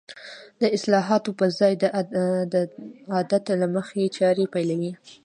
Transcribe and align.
د 0.61 0.63
اصلاحاتو 0.77 1.29
په 1.39 1.45
ځای 1.59 1.73
د 2.53 2.55
عادت 3.13 3.43
له 3.61 3.67
مخې 3.75 4.03
چارې 4.17 4.45
پيلوي. 4.53 4.91